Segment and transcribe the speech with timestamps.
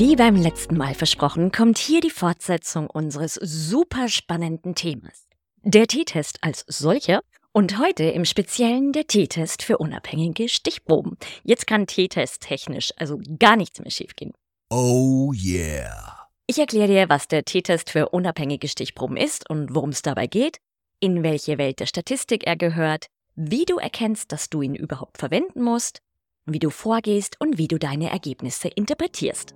[0.00, 5.28] Wie beim letzten Mal versprochen, kommt hier die Fortsetzung unseres super spannenden Themas.
[5.62, 7.20] Der T-Test als solcher
[7.52, 11.18] und heute im Speziellen der T-Test für unabhängige Stichproben.
[11.44, 14.32] Jetzt kann T-Test technisch also gar nichts mehr schiefgehen.
[14.70, 16.30] Oh yeah.
[16.46, 20.60] Ich erkläre dir, was der T-Test für unabhängige Stichproben ist und worum es dabei geht,
[21.00, 25.62] in welche Welt der Statistik er gehört, wie du erkennst, dass du ihn überhaupt verwenden
[25.62, 26.00] musst,
[26.46, 29.54] wie du vorgehst und wie du deine Ergebnisse interpretierst.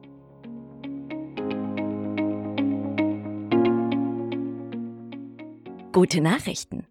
[5.95, 6.89] Gute Nachrichten.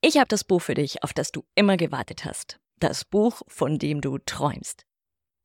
[0.00, 2.58] Ich habe das Buch für dich, auf das du immer gewartet hast.
[2.78, 4.86] Das Buch, von dem du träumst.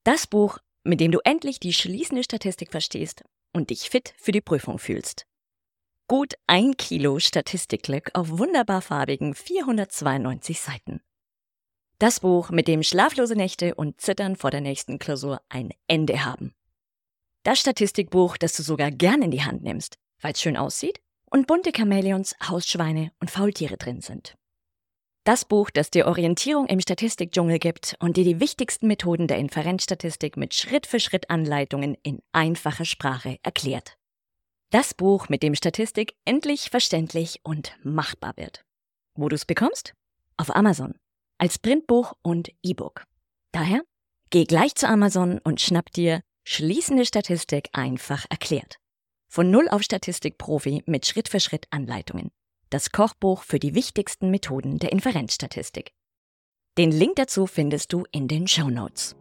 [0.05, 4.39] Das Buch, mit dem du endlich die schließende Statistik verstehst und dich fit für die
[4.39, 5.25] Prüfung fühlst.
[6.07, 11.01] Gut ein Kilo Statistikglück auf wunderbar farbigen 492 Seiten.
[11.99, 16.55] Das Buch, mit dem schlaflose Nächte und Zittern vor der nächsten Klausur ein Ende haben.
[17.43, 21.02] Das Statistikbuch, das du sogar gern in die Hand nimmst, weil es schön aussieht
[21.33, 24.35] und bunte Chamäleons, Hausschweine und Faultiere drin sind.
[25.25, 30.37] Das Buch, das dir Orientierung im Statistikdschungel gibt und dir die wichtigsten Methoden der Inferenzstatistik
[30.37, 33.97] mit Schritt-für-Schritt-Anleitungen in einfacher Sprache erklärt.
[34.69, 38.63] Das Buch, mit dem Statistik endlich verständlich und machbar wird.
[39.15, 39.93] Wo du es bekommst?
[40.37, 40.95] Auf Amazon.
[41.37, 43.05] Als Printbuch und E-Book.
[43.53, 43.81] Daher,
[44.29, 48.77] geh gleich zu Amazon und schnapp dir Schließende Statistik einfach erklärt.
[49.35, 52.29] Von Null auf Statistikprofi mit Schritt-für-Schritt-Anleitungen.
[52.69, 55.91] Das Kochbuch für die wichtigsten Methoden der Inferenzstatistik.
[56.77, 59.15] Den Link dazu findest du in den Show Notes.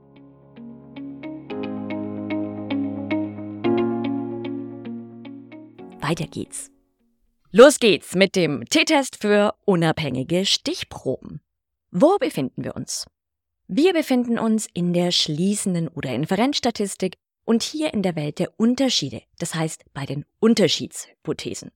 [6.02, 6.70] Weiter geht's.
[7.50, 11.40] Los geht's mit dem T-Test für unabhängige Stichproben.
[11.90, 13.06] Wo befinden wir uns?
[13.66, 19.22] Wir befinden uns in der schließenden oder Inferenzstatistik und hier in der Welt der Unterschiede,
[19.38, 21.70] das heißt bei den Unterschiedshypothesen.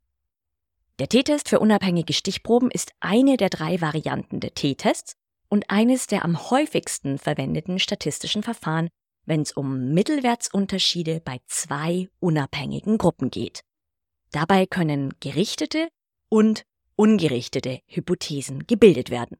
[0.98, 5.16] Der T-Test für unabhängige Stichproben ist eine der drei Varianten der T-Tests
[5.48, 8.88] und eines der am häufigsten verwendeten statistischen Verfahren,
[9.26, 13.60] wenn es um Mittelwertsunterschiede bei zwei unabhängigen Gruppen geht.
[14.30, 15.88] Dabei können gerichtete
[16.28, 19.38] und ungerichtete Hypothesen gebildet werden.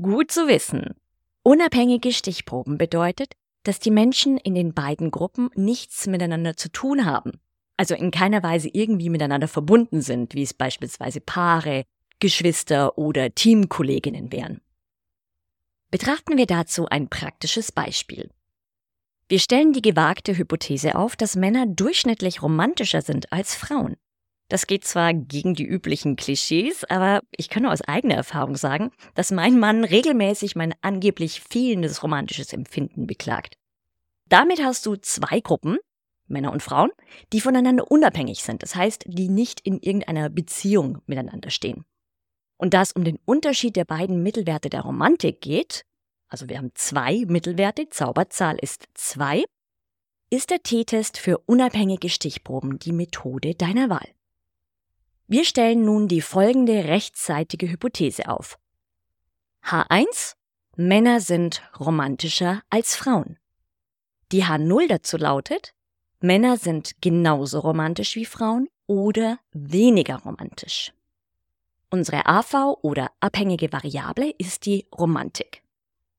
[0.00, 0.94] Gut zu wissen.
[1.42, 7.40] Unabhängige Stichproben bedeutet, dass die Menschen in den beiden Gruppen nichts miteinander zu tun haben,
[7.76, 11.84] also in keiner Weise irgendwie miteinander verbunden sind, wie es beispielsweise Paare,
[12.18, 14.60] Geschwister oder Teamkolleginnen wären.
[15.90, 18.30] Betrachten wir dazu ein praktisches Beispiel.
[19.28, 23.96] Wir stellen die gewagte Hypothese auf, dass Männer durchschnittlich romantischer sind als Frauen.
[24.50, 28.90] Das geht zwar gegen die üblichen Klischees, aber ich kann nur aus eigener Erfahrung sagen,
[29.14, 33.54] dass mein Mann regelmäßig mein angeblich fehlendes romantisches Empfinden beklagt.
[34.28, 35.78] Damit hast du zwei Gruppen,
[36.26, 36.90] Männer und Frauen,
[37.32, 41.84] die voneinander unabhängig sind, das heißt, die nicht in irgendeiner Beziehung miteinander stehen.
[42.56, 45.84] Und da es um den Unterschied der beiden Mittelwerte der Romantik geht,
[46.26, 49.44] also wir haben zwei Mittelwerte, Zauberzahl ist zwei,
[50.28, 54.08] ist der T-Test für unabhängige Stichproben die Methode deiner Wahl.
[55.30, 58.58] Wir stellen nun die folgende rechtsseitige Hypothese auf.
[59.64, 60.34] H1
[60.74, 63.38] Männer sind romantischer als Frauen.
[64.32, 65.72] Die H0 dazu lautet,
[66.18, 70.92] Männer sind genauso romantisch wie Frauen oder weniger romantisch.
[71.90, 75.62] Unsere AV oder abhängige Variable ist die Romantik.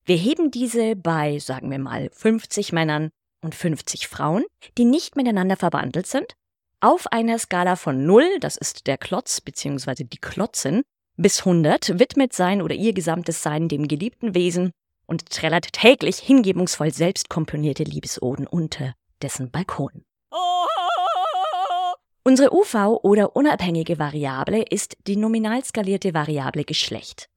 [0.05, 3.09] Wir heben diese bei, sagen wir mal, 50 Männern
[3.41, 4.45] und 50 Frauen,
[4.77, 6.37] die nicht miteinander verbandelt sind,
[6.81, 10.03] auf einer Skala von 0, das ist der Klotz bzw.
[10.03, 10.81] die Klotzin,
[11.15, 14.71] bis 100 widmet sein oder ihr gesamtes Sein dem geliebten Wesen
[15.05, 20.03] und trällert täglich hingebungsvoll selbst komponierte Liebesoden unter dessen Balkon.
[22.23, 27.29] Unsere UV oder unabhängige Variable ist die nominal skalierte Variable Geschlecht.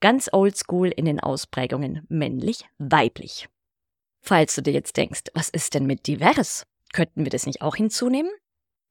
[0.00, 3.48] Ganz oldschool in den Ausprägungen männlich, weiblich.
[4.22, 6.64] Falls du dir jetzt denkst, was ist denn mit divers?
[6.92, 8.30] Könnten wir das nicht auch hinzunehmen?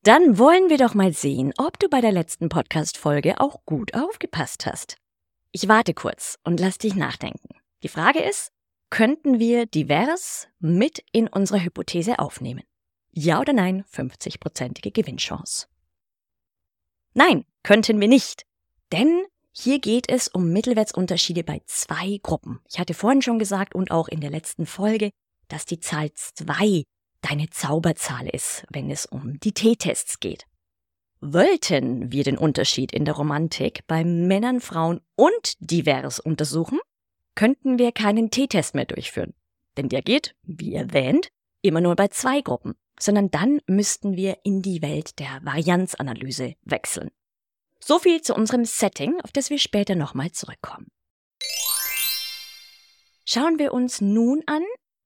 [0.06, 4.68] Dann wollen wir doch mal sehen, ob du bei der letzten Podcast-Folge auch gut aufgepasst
[4.68, 4.98] hast.
[5.52, 7.56] Ich warte kurz und lass dich nachdenken.
[7.82, 8.52] Die Frage ist,
[8.92, 12.62] könnten wir divers mit in unsere Hypothese aufnehmen?
[13.14, 15.66] Ja oder nein, 50-prozentige Gewinnchance.
[17.16, 18.44] Nein, könnten wir nicht.
[18.92, 22.60] Denn hier geht es um Mittelwertsunterschiede bei zwei Gruppen.
[22.70, 25.10] Ich hatte vorhin schon gesagt und auch in der letzten Folge,
[25.48, 26.84] dass die Zahl 2
[27.26, 30.46] deine Zauberzahl ist, wenn es um die T-Tests geht.
[31.22, 36.80] Wollten wir den Unterschied in der Romantik bei Männern, Frauen und divers untersuchen,
[37.34, 39.34] könnten wir keinen T-Test mehr durchführen.
[39.76, 41.30] Denn der geht, wie erwähnt,
[41.62, 47.10] immer nur bei zwei Gruppen, sondern dann müssten wir in die Welt der Varianzanalyse wechseln.
[47.80, 50.88] So viel zu unserem Setting, auf das wir später nochmal zurückkommen.
[53.26, 54.64] Schauen wir uns nun an,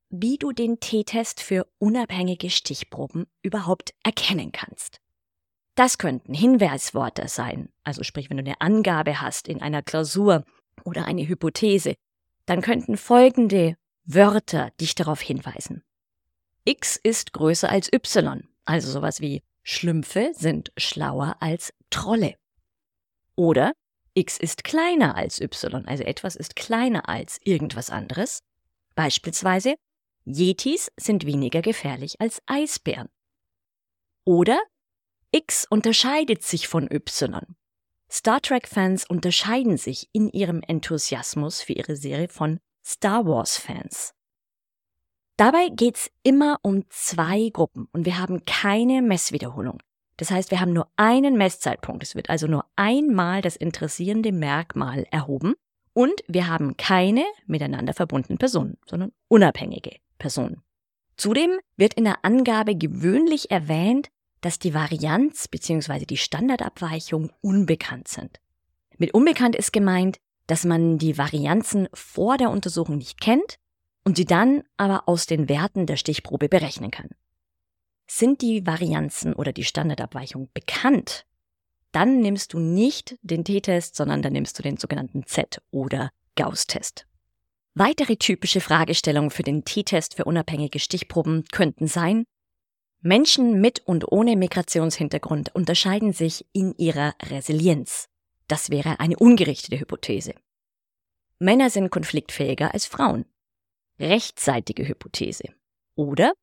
[0.09, 5.00] wie du den T-Test für unabhängige Stichproben überhaupt erkennen kannst.
[5.75, 10.44] Das könnten Hinweisworte sein, also sprich, wenn du eine Angabe hast in einer Klausur
[10.83, 11.95] oder eine Hypothese,
[12.45, 15.83] dann könnten folgende Wörter dich darauf hinweisen.
[16.65, 22.35] X ist größer als Y, also sowas wie Schlümpfe sind schlauer als Trolle.
[23.35, 23.73] Oder
[24.15, 28.39] X ist kleiner als Y, also etwas ist kleiner als irgendwas anderes.
[28.95, 29.75] Beispielsweise
[30.25, 33.10] Yetis sind weniger gefährlich als Eisbären.
[34.25, 34.60] Oder
[35.31, 37.56] X unterscheidet sich von Y.
[38.12, 44.13] Star Trek-Fans unterscheiden sich in ihrem Enthusiasmus für ihre Serie von Star Wars-Fans.
[45.38, 49.80] Dabei geht's immer um zwei Gruppen und wir haben keine Messwiederholung.
[50.18, 52.04] Das heißt, wir haben nur einen Messzeitpunkt.
[52.04, 55.54] Es wird also nur einmal das interessierende Merkmal erhoben
[55.94, 60.62] und wir haben keine miteinander verbundenen Personen, sondern unabhängige Personen.
[61.18, 64.10] Zudem wird in der Angabe gewöhnlich erwähnt,
[64.42, 66.06] dass die Varianz bzw.
[66.06, 68.39] die Standardabweichung unbekannt sind.
[68.98, 73.60] Mit unbekannt ist gemeint, dass man die Varianzen vor der Untersuchung nicht kennt
[74.04, 77.10] und sie dann aber aus den Werten der Stichprobe berechnen kann.
[78.07, 81.25] Sind die Varianzen oder die Standardabweichung bekannt,
[81.92, 87.06] dann nimmst du nicht den T-Test, sondern dann nimmst du den sogenannten Z- oder Gauss-Test.
[87.75, 92.25] Weitere typische Fragestellungen für den T-Test für unabhängige Stichproben könnten sein,
[93.01, 98.10] Menschen mit und ohne Migrationshintergrund unterscheiden sich in ihrer Resilienz.
[98.50, 100.33] Das wäre eine ungerichtete Hypothese.
[101.38, 103.25] Männer sind konfliktfähiger als Frauen.
[104.00, 105.45] Rechtsseitige Hypothese.
[105.95, 106.33] Oder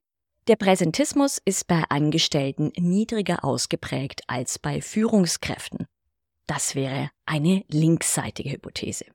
[0.49, 5.87] der Präsentismus ist bei Angestellten niedriger ausgeprägt als bei Führungskräften.
[6.47, 9.07] Das wäre eine linksseitige Hypothese.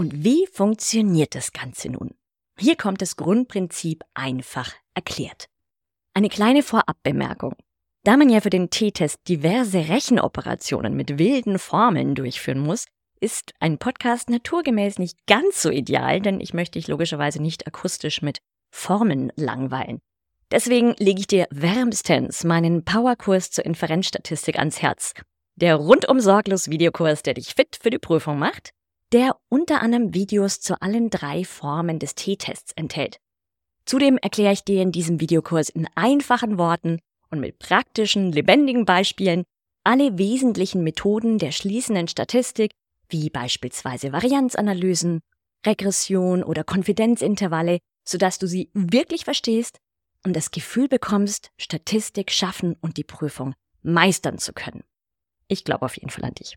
[0.00, 2.14] Und wie funktioniert das Ganze nun?
[2.58, 5.50] Hier kommt das Grundprinzip einfach erklärt.
[6.14, 7.54] Eine kleine Vorabbemerkung.
[8.04, 12.86] Da man ja für den T-Test diverse Rechenoperationen mit wilden Formeln durchführen muss,
[13.20, 18.22] ist ein Podcast naturgemäß nicht ganz so ideal, denn ich möchte dich logischerweise nicht akustisch
[18.22, 18.38] mit
[18.70, 20.00] Formen langweilen.
[20.50, 25.12] Deswegen lege ich dir wärmstens meinen Powerkurs zur Inferenzstatistik ans Herz.
[25.56, 28.72] Der rundum sorglos Videokurs, der dich fit für die Prüfung macht,
[29.12, 33.18] der unter anderem Videos zu allen drei Formen des T-Tests enthält.
[33.84, 39.44] Zudem erkläre ich dir in diesem Videokurs in einfachen Worten und mit praktischen, lebendigen Beispielen
[39.82, 42.72] alle wesentlichen Methoden der schließenden Statistik,
[43.08, 45.20] wie beispielsweise Varianzanalysen,
[45.66, 49.78] Regression oder Konfidenzintervalle, sodass du sie wirklich verstehst
[50.24, 54.84] und das Gefühl bekommst, Statistik schaffen und die Prüfung meistern zu können.
[55.48, 56.56] Ich glaube auf jeden Fall an dich.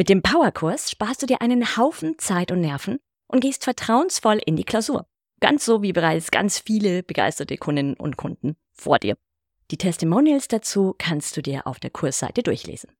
[0.00, 4.56] Mit dem Powerkurs sparst du dir einen Haufen Zeit und Nerven und gehst vertrauensvoll in
[4.56, 5.04] die Klausur.
[5.40, 9.18] Ganz so wie bereits ganz viele begeisterte Kundinnen und Kunden vor dir.
[9.70, 12.92] Die Testimonials dazu kannst du dir auf der Kursseite durchlesen.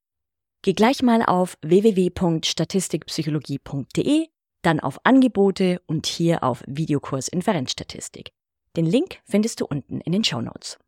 [0.60, 4.26] Geh gleich mal auf www.statistikpsychologie.de
[4.60, 8.32] dann auf Angebote und hier auf Videokurs Inferenzstatistik.
[8.76, 10.78] Den Link findest du unten in den Show Notes.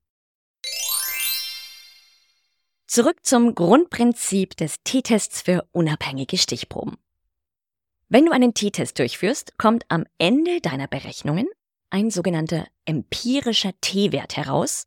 [2.94, 6.98] Zurück zum Grundprinzip des T-Tests für unabhängige Stichproben.
[8.10, 11.48] Wenn du einen T-Test durchführst, kommt am Ende deiner Berechnungen
[11.88, 14.84] ein sogenannter empirischer T-Wert heraus,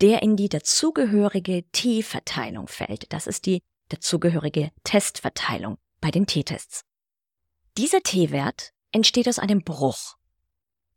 [0.00, 3.12] der in die dazugehörige T-Verteilung fällt.
[3.12, 6.84] Das ist die dazugehörige Testverteilung bei den T-Tests.
[7.76, 10.16] Dieser T-Wert entsteht aus einem Bruch.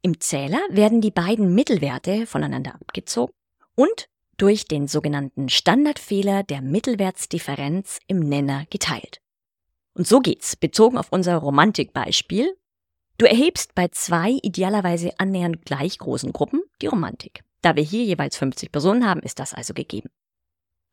[0.04, 3.34] Im Zähler werden die beiden Mittelwerte voneinander abgezogen
[3.74, 4.11] und
[4.42, 9.22] durch den sogenannten Standardfehler der Mittelwertsdifferenz im Nenner geteilt.
[9.94, 12.58] Und so geht's, bezogen auf unser Romantikbeispiel.
[13.20, 17.44] Du erhebst bei zwei idealerweise annähernd gleich großen Gruppen die Romantik.
[17.62, 20.10] Da wir hier jeweils 50 Personen haben, ist das also gegeben.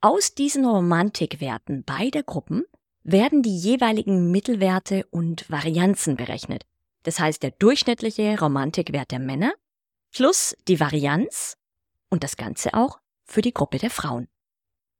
[0.02, 2.64] Aus diesen Romantikwerten beider Gruppen
[3.02, 6.66] werden die jeweiligen Mittelwerte und Varianzen berechnet.
[7.04, 9.54] Das heißt, der durchschnittliche Romantikwert der Männer
[10.12, 11.56] plus die Varianz
[12.10, 12.98] und das Ganze auch
[13.28, 14.26] für die Gruppe der Frauen.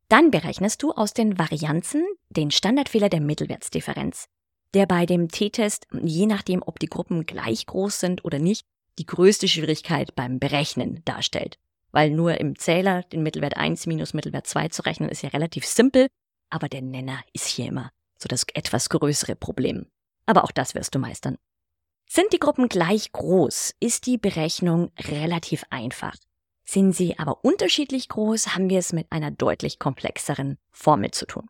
[0.09, 4.27] Dann berechnest du aus den Varianzen den Standardfehler der Mittelwertsdifferenz,
[4.75, 8.65] der bei dem T-Test, je nachdem, ob die Gruppen gleich groß sind oder nicht,
[8.99, 11.59] die größte Schwierigkeit beim Berechnen darstellt.
[11.91, 15.67] Weil nur im Zähler den Mittelwert 1 minus Mittelwert 2 zu rechnen, ist ja relativ
[15.67, 16.09] simpel,
[16.51, 19.87] aber der Nenner ist hier immer so das etwas größere Problem.
[20.27, 21.39] Aber auch das wirst du meistern.
[22.07, 26.17] Sind die Gruppen gleich groß, ist die Berechnung relativ einfach.
[26.71, 31.49] Sind sie aber unterschiedlich groß, haben wir es mit einer deutlich komplexeren Formel zu tun.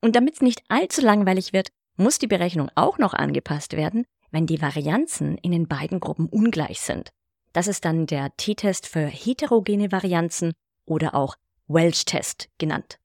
[0.00, 4.48] Und damit es nicht allzu langweilig wird, muss die Berechnung auch noch angepasst werden, wenn
[4.48, 7.10] die Varianzen in den beiden Gruppen ungleich sind.
[7.52, 10.54] Das ist dann der T-Test für heterogene Varianzen
[10.86, 11.36] oder auch
[11.68, 12.98] Welch-Test genannt.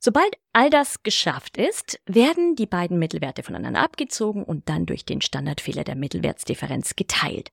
[0.00, 5.22] Sobald all das geschafft ist, werden die beiden Mittelwerte voneinander abgezogen und dann durch den
[5.22, 7.48] Standardfehler der Mittelwertsdifferenz geteilt.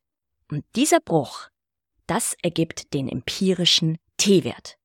[0.50, 1.51] Und dieser Bruch,
[2.12, 4.78] das ergibt den empirischen T-Wert.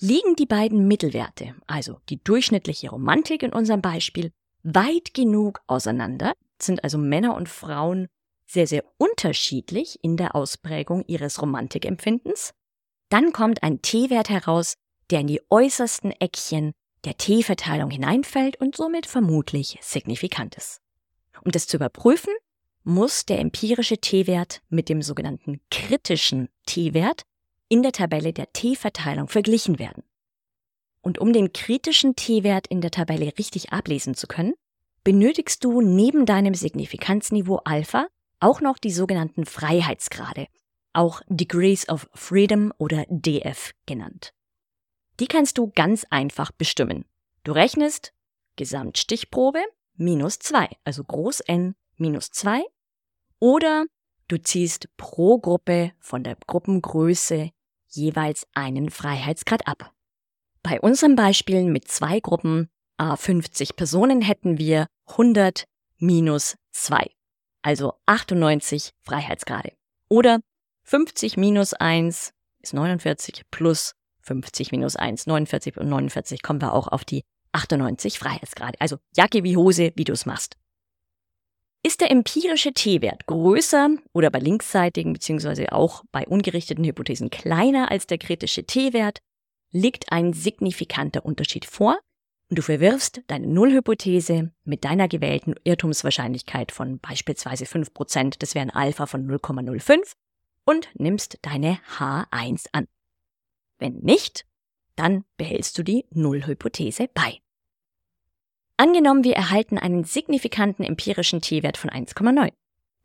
[0.00, 6.82] Liegen die beiden Mittelwerte, also die durchschnittliche Romantik in unserem Beispiel, weit genug auseinander, sind
[6.84, 8.08] also Männer und Frauen
[8.46, 12.54] sehr, sehr unterschiedlich in der Ausprägung ihres Romantikempfindens,
[13.10, 14.76] dann kommt ein T-Wert heraus,
[15.10, 16.72] der in die äußersten Eckchen
[17.04, 20.80] der T-Verteilung hineinfällt und somit vermutlich signifikant ist.
[21.44, 22.32] Um das zu überprüfen,
[22.84, 27.22] muss der empirische T-Wert mit dem sogenannten kritischen T-Wert
[27.68, 30.04] in der Tabelle der T-Verteilung verglichen werden.
[31.00, 34.54] Und um den kritischen T-Wert in der Tabelle richtig ablesen zu können,
[35.02, 38.06] benötigst du neben deinem Signifikanzniveau Alpha
[38.40, 40.46] auch noch die sogenannten Freiheitsgrade,
[40.92, 44.32] auch Degrees of Freedom oder DF genannt.
[45.20, 47.04] Die kannst du ganz einfach bestimmen.
[47.44, 48.12] Du rechnest
[48.56, 49.62] Gesamtstichprobe
[49.96, 52.64] minus 2, also Groß N minus 2.
[53.44, 53.84] Oder
[54.28, 57.50] du ziehst pro Gruppe von der Gruppengröße
[57.88, 59.92] jeweils einen Freiheitsgrad ab.
[60.62, 65.66] Bei unserem Beispiel mit zwei Gruppen a 50 Personen hätten wir 100
[65.98, 67.04] minus 2,
[67.60, 69.74] also 98 Freiheitsgrade.
[70.08, 70.40] Oder
[70.84, 72.32] 50 minus 1
[72.62, 78.18] ist 49 plus 50 minus 1, 49 und 49 kommen wir auch auf die 98
[78.18, 78.80] Freiheitsgrade.
[78.80, 80.56] Also Jacke wie Hose, wie du es machst.
[81.86, 85.68] Ist der empirische T-Wert größer oder bei linksseitigen bzw.
[85.68, 89.20] auch bei ungerichteten Hypothesen kleiner als der kritische T-Wert,
[89.70, 91.98] liegt ein signifikanter Unterschied vor
[92.48, 98.70] und du verwirfst deine Nullhypothese mit deiner gewählten Irrtumswahrscheinlichkeit von beispielsweise 5%, das wäre ein
[98.70, 100.14] Alpha von 0,05
[100.64, 102.88] und nimmst deine H1 an.
[103.78, 104.46] Wenn nicht,
[104.96, 107.43] dann behältst du die Nullhypothese bei.
[108.76, 112.52] Angenommen, wir erhalten einen signifikanten empirischen T-Wert von 1,9.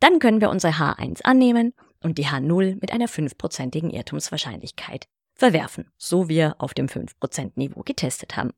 [0.00, 6.28] Dann können wir unser H1 annehmen und die H0 mit einer 5%igen Irrtumswahrscheinlichkeit verwerfen, so
[6.28, 8.52] wir auf dem 5% Niveau getestet haben.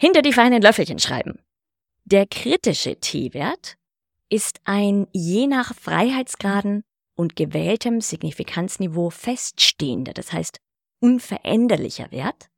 [0.00, 1.38] Hinter die feinen Löffelchen schreiben.
[2.04, 3.76] Der kritische T-Wert
[4.28, 6.82] ist ein je nach Freiheitsgraden
[7.14, 10.58] und gewähltem Signifikanzniveau feststehender, das heißt
[11.00, 12.48] unveränderlicher Wert,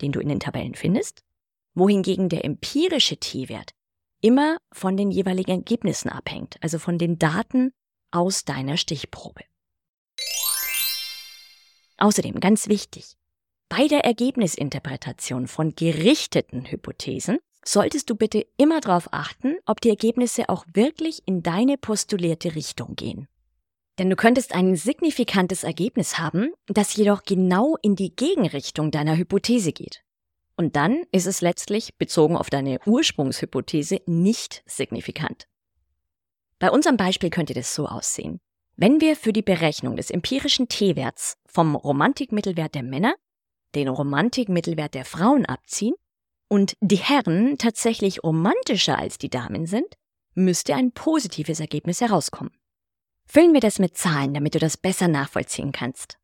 [0.00, 1.22] den du in den Tabellen findest,
[1.74, 3.72] wohingegen der empirische T-Wert
[4.20, 7.72] immer von den jeweiligen Ergebnissen abhängt, also von den Daten
[8.10, 9.42] aus deiner Stichprobe.
[11.98, 13.16] Außerdem ganz wichtig,
[13.68, 20.48] bei der Ergebnisinterpretation von gerichteten Hypothesen solltest du bitte immer darauf achten, ob die Ergebnisse
[20.48, 23.26] auch wirklich in deine postulierte Richtung gehen.
[23.98, 29.72] Denn du könntest ein signifikantes Ergebnis haben, das jedoch genau in die Gegenrichtung deiner Hypothese
[29.72, 30.03] geht.
[30.56, 35.46] Und dann ist es letztlich, bezogen auf deine Ursprungshypothese, nicht signifikant.
[36.58, 38.40] Bei unserem Beispiel könnte das so aussehen.
[38.76, 43.14] Wenn wir für die Berechnung des empirischen T-Werts vom Romantikmittelwert der Männer
[43.74, 45.94] den Romantikmittelwert der Frauen abziehen
[46.48, 49.94] und die Herren tatsächlich romantischer als die Damen sind,
[50.34, 52.52] müsste ein positives Ergebnis herauskommen.
[53.26, 56.18] Füllen wir das mit Zahlen, damit du das besser nachvollziehen kannst.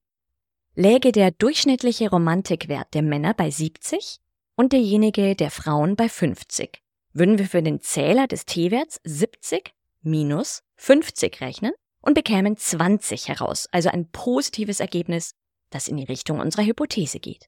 [0.77, 4.21] Läge der durchschnittliche Romantikwert der Männer bei 70
[4.55, 6.81] und derjenige der Frauen bei 50,
[7.12, 9.73] würden wir für den Zähler des T-Werts 70
[10.03, 15.35] minus 50 rechnen und bekämen 20 heraus, also ein positives Ergebnis,
[15.71, 17.47] das in die Richtung unserer Hypothese geht.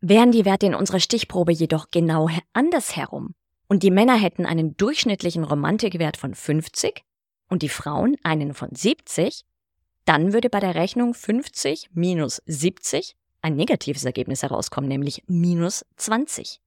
[0.00, 3.34] Wären die Werte in unserer Stichprobe jedoch genau andersherum
[3.68, 7.04] und die Männer hätten einen durchschnittlichen Romantikwert von 50
[7.48, 9.44] und die Frauen einen von 70,
[10.04, 16.60] dann würde bei der Rechnung 50 minus 70 ein negatives Ergebnis herauskommen, nämlich minus 20.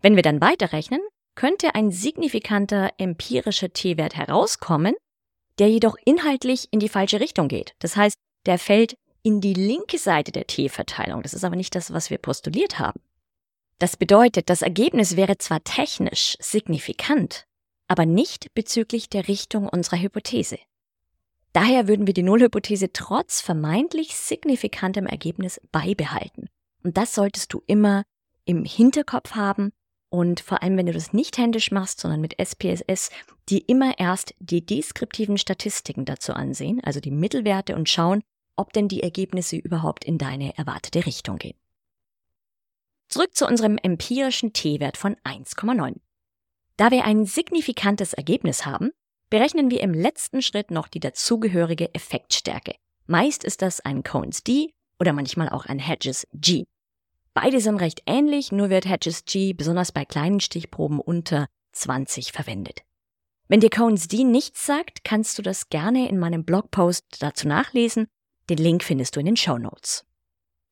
[0.00, 1.00] Wenn wir dann weiterrechnen,
[1.34, 4.94] könnte ein signifikanter empirischer T-Wert herauskommen,
[5.58, 7.74] der jedoch inhaltlich in die falsche Richtung geht.
[7.78, 11.22] Das heißt, der fällt in die linke Seite der T-Verteilung.
[11.22, 13.00] Das ist aber nicht das, was wir postuliert haben.
[13.78, 17.44] Das bedeutet, das Ergebnis wäre zwar technisch signifikant,
[17.86, 20.58] aber nicht bezüglich der Richtung unserer Hypothese.
[21.58, 26.46] Daher würden wir die Nullhypothese trotz vermeintlich signifikantem Ergebnis beibehalten.
[26.84, 28.04] Und das solltest du immer
[28.44, 29.72] im Hinterkopf haben
[30.08, 33.10] und vor allem, wenn du das nicht händisch machst, sondern mit SPSS,
[33.48, 38.22] dir immer erst die deskriptiven Statistiken dazu ansehen, also die Mittelwerte und schauen,
[38.54, 41.58] ob denn die Ergebnisse überhaupt in deine erwartete Richtung gehen.
[43.08, 45.96] Zurück zu unserem empirischen T-Wert von 1,9.
[46.76, 48.92] Da wir ein signifikantes Ergebnis haben,
[49.30, 52.74] berechnen wir im letzten Schritt noch die dazugehörige Effektstärke.
[53.06, 56.64] Meist ist das ein Cones D oder manchmal auch ein Hedges G.
[57.34, 62.82] Beide sind recht ähnlich, nur wird Hedges G besonders bei kleinen Stichproben unter 20 verwendet.
[63.46, 68.08] Wenn dir Cones D nichts sagt, kannst du das gerne in meinem Blogpost dazu nachlesen.
[68.50, 70.04] Den Link findest du in den Show Notes.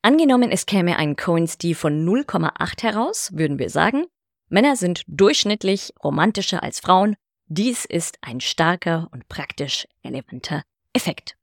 [0.03, 4.05] Angenommen, es käme ein Coens D von 0,8 heraus, würden wir sagen,
[4.49, 7.17] Männer sind durchschnittlich romantischer als Frauen.
[7.49, 11.37] Dies ist ein starker und praktisch relevanter Effekt.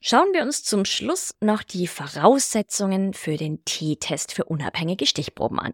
[0.00, 5.72] Schauen wir uns zum Schluss noch die Voraussetzungen für den T-Test für unabhängige Stichproben an.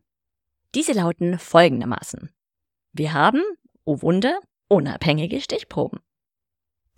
[0.76, 2.32] Diese lauten folgendermaßen.
[2.92, 3.42] Wir haben,
[3.84, 4.38] oh Wunder,
[4.68, 5.98] unabhängige Stichproben.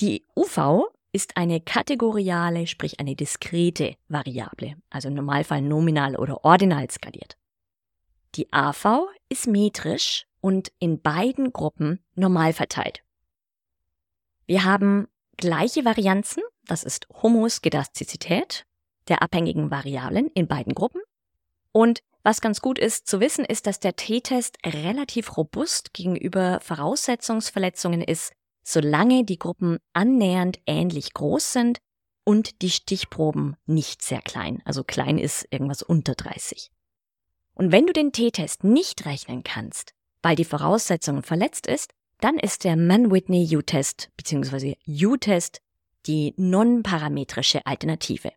[0.00, 6.90] Die UV ist eine kategoriale, sprich eine diskrete Variable, also im Normalfall nominal oder ordinal
[6.90, 7.38] skaliert.
[8.34, 13.02] Die AV ist metrisch und in beiden Gruppen normal verteilt.
[14.46, 18.64] Wir haben gleiche Varianzen, das ist Homoskedastizität
[19.08, 21.00] der abhängigen Variablen in beiden Gruppen.
[21.72, 28.02] Und was ganz gut ist zu wissen, ist, dass der T-Test relativ robust gegenüber Voraussetzungsverletzungen
[28.02, 31.78] ist, solange die Gruppen annähernd ähnlich groß sind
[32.22, 34.62] und die Stichproben nicht sehr klein.
[34.64, 36.70] Also klein ist irgendwas unter 30.
[37.54, 39.95] Und wenn du den T-Test nicht rechnen kannst,
[40.26, 44.74] weil die Voraussetzung verletzt ist, dann ist der Mann-Whitney-U-Test bzw.
[44.88, 45.60] U-Test
[46.06, 48.32] die nonparametrische Alternative.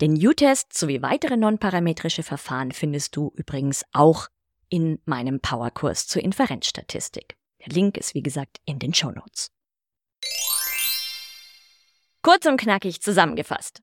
[0.00, 4.28] Den U-Test sowie weitere nonparametrische Verfahren findest du übrigens auch
[4.68, 7.36] in meinem Powerkurs zur Inferenzstatistik.
[7.66, 9.50] Der Link ist wie gesagt in den Show Notes.
[12.22, 13.82] Kurz und knackig zusammengefasst.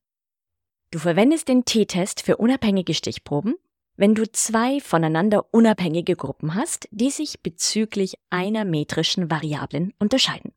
[0.90, 3.56] Du verwendest den T-Test für unabhängige Stichproben,
[3.98, 10.54] wenn du zwei voneinander unabhängige Gruppen hast, die sich bezüglich einer metrischen Variablen unterscheiden.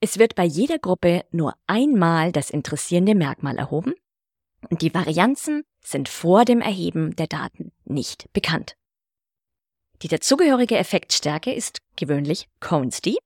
[0.00, 3.94] Es wird bei jeder Gruppe nur einmal das interessierende Merkmal erhoben
[4.70, 8.76] und die Varianzen sind vor dem Erheben der Daten nicht bekannt.
[10.02, 13.16] Die dazugehörige Effektstärke ist gewöhnlich Cones-D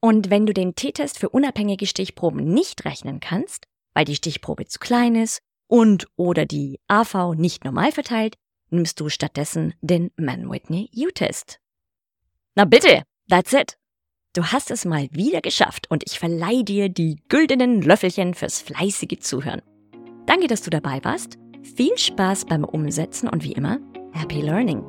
[0.00, 4.78] und wenn du den T-Test für unabhängige Stichproben nicht rechnen kannst, weil die Stichprobe zu
[4.78, 8.36] klein ist und oder die AV nicht normal verteilt,
[8.70, 11.60] nimmst du stattdessen den Mann-Whitney-U-Test.
[12.54, 13.76] Na bitte, that's it.
[14.32, 19.18] Du hast es mal wieder geschafft und ich verleihe dir die güldenen Löffelchen fürs fleißige
[19.20, 19.62] Zuhören.
[20.26, 21.38] Danke, dass du dabei warst.
[21.62, 23.78] Viel Spaß beim Umsetzen und wie immer,
[24.12, 24.82] happy learning.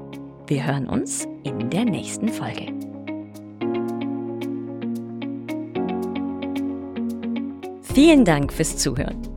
[0.48, 2.74] Wir hören uns in der nächsten Folge.
[7.94, 9.37] Vielen Dank fürs Zuhören.